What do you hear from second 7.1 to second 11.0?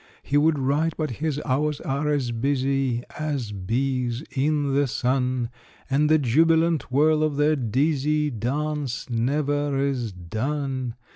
of their dizzy Dance never is done.